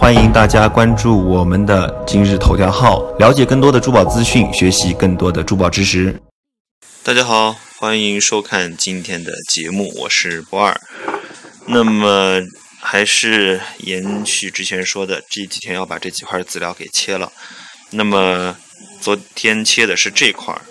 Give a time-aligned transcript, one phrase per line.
[0.00, 6.18] 欢迎大家关注我们的今日头条号，了解更多的珠宝资讯，学习更多的珠宝知识。
[7.02, 10.80] 大家好，欢迎收看今天的节目，我是博二。
[11.66, 12.40] 那么
[12.80, 17.30] 还是延续之前说的，这几天要把这几块资料给切了。
[17.90, 18.56] 那么
[19.02, 20.62] 昨天切的是这块儿。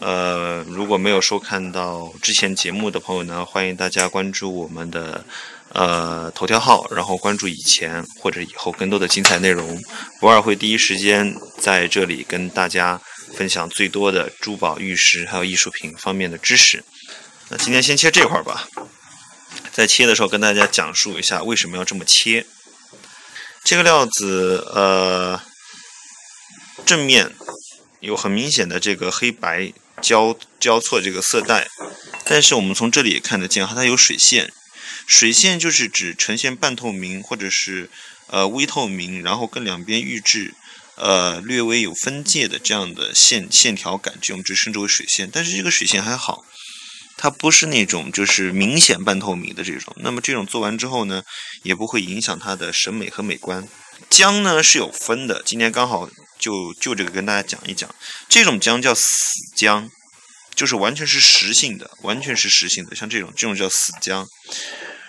[0.00, 5.24] 呃，如果没有收看到之前节目的朋友呢，欢迎大家关注我们的
[5.70, 9.82] 呃头条号，然后关注以前或者以后更多的精彩内容。
[10.20, 13.00] 博尔会第一时间在这里跟大家
[13.36, 16.84] 分享最多的珠宝、玉石还有艺术品方面的知识。
[17.48, 18.68] 那今天先切这块吧，
[19.72, 22.46] 在切的时候跟大家讲述一下为什么要这么切。
[23.62, 25.40] 这个料子呃
[26.84, 27.32] 正面
[28.00, 29.72] 有很明显的这个黑白。
[30.02, 31.68] 交交错这个色带，
[32.24, 34.52] 但是我们从这里也看得见，它有水线，
[35.06, 37.90] 水线就是指呈现半透明或者是
[38.28, 40.54] 呃微透明，然后跟两边预制
[40.96, 45.30] 呃略微有分界的这样的线线条感，这种就称之为水线。
[45.32, 46.44] 但是这个水线还好，
[47.16, 49.94] 它不是那种就是明显半透明的这种。
[49.98, 51.22] 那么这种做完之后呢，
[51.62, 53.68] 也不会影响它的审美和美观。
[54.10, 56.08] 浆呢是有分的，今天刚好。
[56.36, 57.88] 就就这个跟大家讲一讲，
[58.28, 59.88] 这种浆叫死浆，
[60.54, 64.26] 就是完全是实性的，完全是实性的，像这种这种叫死浆。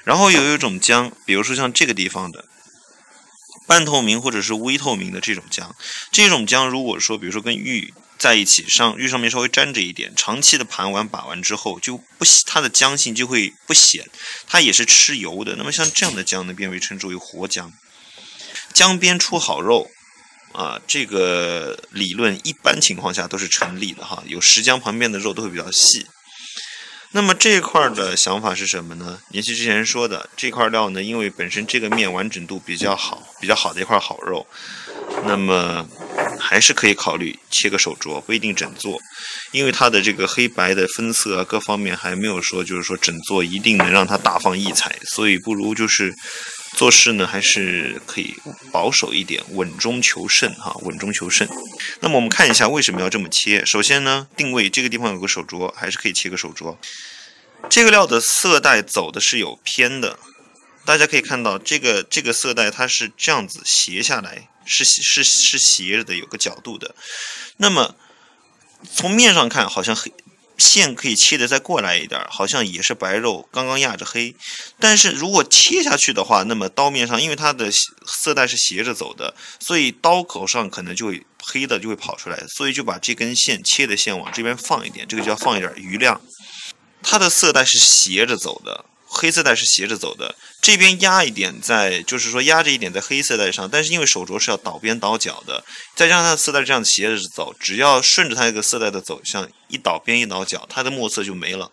[0.05, 2.45] 然后有一种浆，比如说像这个地方的
[3.67, 5.71] 半透明或者是微透明的这种浆，
[6.11, 14.07] 这种浆如果说比如说跟玉在一起，上玉上面稍微沾着一点，长期的盘完把玩之后就不它的浆性就会不显，
[14.47, 15.55] 它也是吃油的。
[15.57, 17.71] 那么像这样的浆呢，便被称之为活浆。
[18.73, 19.91] 浆边出好肉。
[20.53, 24.23] 啊，这个理论一般情况下都是成立的哈。
[24.25, 26.05] 有石浆旁边的肉都会比较细。
[27.15, 29.17] 那么这块儿的想法是什么呢？
[29.31, 34.45] 延续之前说的，这块料呢，因为本身这个面完整度比较好，比较好的一块好肉，
[35.23, 35.87] 那么
[36.37, 38.99] 还是可以考虑切个手镯，不一定整做，
[39.53, 46.13] 因为它的这个黑白的分色啊，各方面还没有说就是说整做一定能让它大放异彩，所以不如就是。
[46.75, 48.35] 做事呢还是可以
[48.71, 51.47] 保守一点，稳中求胜哈，稳中求胜。
[52.01, 53.65] 那么我们看一下为什么要这么切。
[53.65, 56.77] 首先呢，定位这个地方有个手镯，还是可以切个手镯。
[57.69, 60.19] 这个料的色带走的是有偏的，
[60.83, 66.93] 大家可以看到这个这个色带它是这样子斜下来，是是是斜着的，有个角度的。
[67.57, 67.95] 那么
[68.93, 70.11] 从面上看好像黑。
[70.57, 74.35] 线可以切的再过来一点，好像也是白肉，刚刚压着黑。
[74.79, 77.69] 但是如果切下去的话，那么刀面上因为它的
[78.05, 86.21] 色带是斜着走的，所以刀口上可能就会黑的就会跑出来，所以就把这根线切的线往这边放一点，这个就要放一点余量。
[87.03, 88.85] 它的色带是斜着走的。
[89.17, 95.63] 黑色带是斜着走的，这边压一点在，就是说压着一点在黑色带上，但是因为手镯是要倒边倒角的，
[95.95, 101.71] 再加上它的色带这样斜着走，只要顺着它这个色带的走向，一倒边一倒角，它的墨色就没了，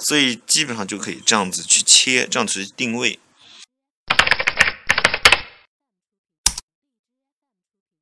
[0.00, 3.18] 所以基本上就可以这样子去切，这样子去定位。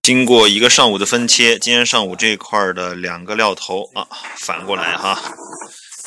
[0.02, 4.06] 经过一个上午的分切，今天上午这一块的两个料头啊，
[4.38, 5.20] 反过来哈，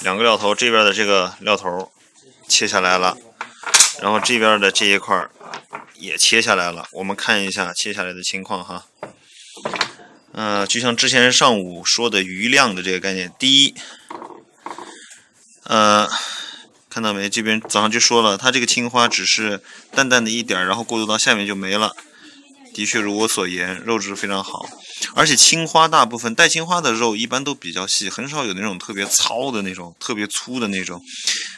[0.02, 1.92] 两个料头这边的这个料头。
[2.48, 3.18] 切下来了，
[4.02, 5.28] 然后这边的这一块
[5.96, 6.88] 也切下来了。
[6.92, 8.86] 我们看一下切下来的情况哈。
[10.32, 13.74] 呃，就像之前上午说的余量的这个概念，第一，
[15.64, 16.10] 呃，
[16.90, 17.30] 看到没？
[17.30, 21.96] 这边早上就说了，它这个青花只是淡淡的一点，然后过渡到下面就没了。
[22.74, 24.68] 的确如我所言，肉质非常好。
[25.14, 31.02] 而且青花大部分带青花的肉一般都比较细，很少有那种特别糙的那种、特别粗的那种。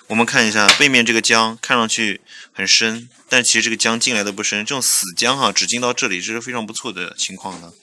[0.07, 2.21] 我们看一下背面这个浆，看上去
[2.53, 4.65] 很深，但其实这个浆进来的不深。
[4.65, 7.73] 这种死浆哈，只进到这里，这是非常不错的情况了。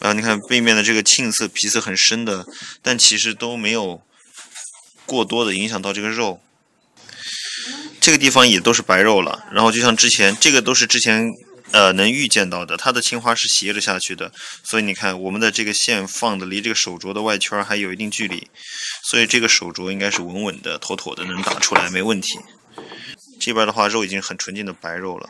[0.00, 2.46] 啊，你看背面的这个青色皮色很深的，
[2.82, 4.02] 但其实都没有
[5.06, 6.40] 过多的影响到这个肉。
[8.00, 11.32] 这个地方也都是白肉了，然后就像之前这个都是之前。
[11.70, 14.32] 呃，能预见到的，它的青花是斜着下去的，
[14.64, 18.48] 所以你看，我们的这个线放的离这个手镯的外圈还有一定距离，
[19.04, 22.38] 所以这个手镯应该是稳稳的、妥妥的，能打出来没问题。
[23.38, 25.28] 这边的话，肉已经很纯净的白肉了。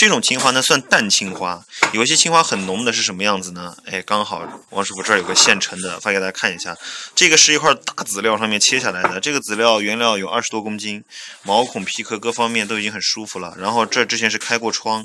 [0.00, 1.62] 这种青花呢算淡青花，
[1.92, 3.76] 有一些青花很浓的是什么样子呢？
[3.84, 6.74] 哎，刚好王师傅这儿有个现成的，发给大家看一下。
[7.14, 11.04] 这个是一块大籽料上面切下来的，这个籽料原料有二十多公斤，
[11.42, 13.54] 毛孔皮壳各方面都已经很舒服了。
[13.58, 15.04] 然后这之前是开过窗，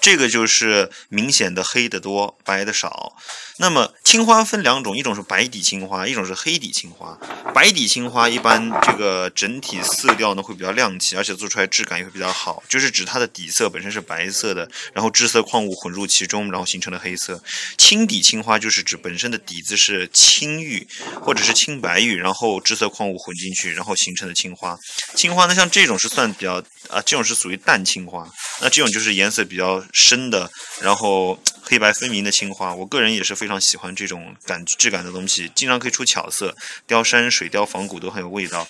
[0.00, 3.12] 这个就是明显的黑的多，白的少。
[3.58, 7.16] 那么青花分两种，一种是白底青花，一种是黑底青花。
[7.54, 14.23] 白底青花一般这个整体色调呢会比较亮气，而且做出来质感也会比较好，就是指它的底色本身是白。
[14.24, 17.42] 白色的，然后致色矿物混入其中，然后形成了黑色。
[17.76, 20.86] 青底青花就是指本身的底子是青玉
[21.20, 24.78] 或者是青白玉，然后致色矿物混进去，然后形成的青花。
[25.14, 26.54] 青花呢，像这种是算比较
[26.88, 28.26] 啊，这种是属于淡青花。
[28.62, 30.50] 那这种就是颜色比较深的，
[30.80, 32.74] 然后黑白分明的青花。
[32.74, 36.54] 我个人也是非常喜欢这种感质感的东西，经常可以出巧色，
[36.86, 38.68] 雕山水、雕仿古都很有味道。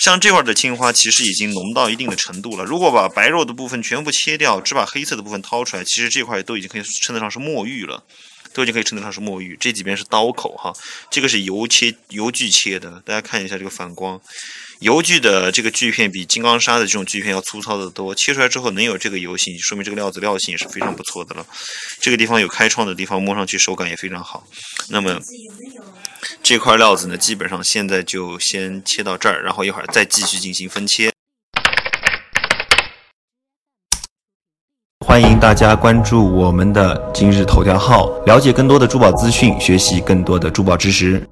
[0.00, 2.64] 像这块的青花其实已经浓到一定的程度了。
[2.64, 8.02] 如果把白肉的部分全部切掉，只把黑色的部分掏出来，其实这块都已经可以称得上是墨玉了，
[8.52, 9.56] 都已经可以称得上是墨玉。
[9.60, 10.72] 这几边是刀口哈，
[11.10, 14.20] 这个是油切油锯切的，大家看一下这个反光。
[14.84, 21.46] 油锯的这个锯片比金刚砂的这种锯片要粗糙的多，切出来之后能有这个油性，说明这个料子料性也是非常不错的了。
[22.02, 24.46] 这个地方有开创的地方，摸上去手感也非常好。
[24.90, 25.18] 那么
[26.42, 31.10] 这块料子呢，基本上现在就先切到这儿，然后一会儿再继续进行分切。
[35.06, 41.26] 欢迎大家关注我们的今日头条号，了解更多的珠宝资讯，学习更多的珠宝知识。